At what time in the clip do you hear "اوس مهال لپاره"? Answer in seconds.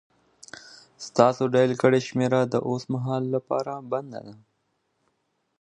2.67-3.73